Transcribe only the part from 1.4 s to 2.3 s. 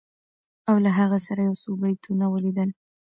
یو څو بیتونه